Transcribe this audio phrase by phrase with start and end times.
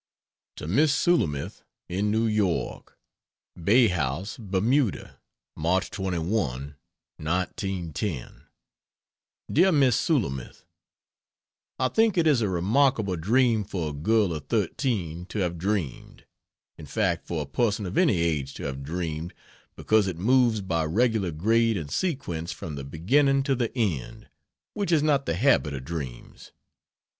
[0.55, 2.97] To Miss Sulamith, in New York:
[3.55, 5.19] "BAY HOUSE," BERMUDA,
[5.55, 6.75] March 21,
[7.17, 8.43] 1910.
[9.51, 10.65] DEAR MISS SULAMITH,
[11.77, 16.25] I think it is a remarkable dream for a girl of 13 to have dreamed,
[16.79, 19.35] in fact for a person of any age to have dreamed,
[19.75, 24.29] because it moves by regular grade and sequence from the beginning to the end,
[24.73, 26.53] which is not the habit of dreams.